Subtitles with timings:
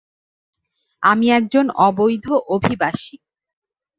[1.03, 3.15] আমি একজন অবৈধ অভিবাসী।